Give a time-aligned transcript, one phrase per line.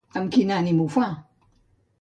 [0.21, 1.13] Amb quin ànim ho fa?